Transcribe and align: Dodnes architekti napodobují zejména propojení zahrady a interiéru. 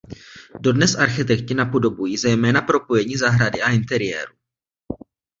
Dodnes 0.59 0.95
architekti 0.95 1.53
napodobují 1.53 2.17
zejména 2.17 2.61
propojení 2.61 3.15
zahrady 3.17 3.61
a 3.61 3.71
interiéru. 3.71 4.33